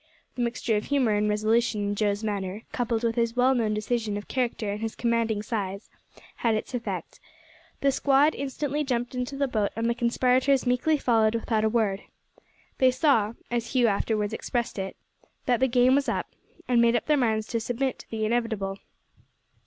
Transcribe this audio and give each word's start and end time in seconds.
The 0.33 0.41
mixture 0.41 0.75
of 0.77 0.85
humour 0.85 1.11
and 1.11 1.29
resolution 1.29 1.83
in 1.89 1.93
Joe's 1.95 2.23
manner, 2.23 2.63
coupled 2.71 3.03
with 3.03 3.13
his 3.13 3.35
well 3.35 3.53
known 3.53 3.75
decision 3.75 4.17
of 4.17 4.27
character 4.27 4.71
and 4.71 4.81
his 4.81 4.95
commanding 4.95 5.43
size, 5.43 5.91
had 6.37 6.55
its 6.55 6.73
effect. 6.73 7.19
The 7.81 7.91
squad 7.91 8.33
instantly 8.33 8.83
jumped 8.83 9.13
into 9.13 9.35
the 9.37 9.47
boat, 9.47 9.69
and 9.75 9.87
the 9.87 9.93
conspirators 9.93 10.65
meekly 10.65 10.97
followed 10.97 11.35
without 11.35 11.63
a 11.63 11.69
word. 11.69 12.01
They 12.79 12.89
saw 12.89 13.33
as 13.51 13.73
Hugh 13.73 13.85
afterwards 13.85 14.33
expressed 14.33 14.79
it 14.79 14.97
that 15.45 15.59
the 15.59 15.67
game 15.67 15.93
was 15.93 16.09
up, 16.09 16.31
and 16.67 16.81
made 16.81 16.95
up 16.95 17.05
their 17.05 17.15
minds 17.17 17.45
to 17.49 17.59
submit 17.59 17.99
to 17.99 18.09
the 18.09 18.25
inevitable. 18.25 18.79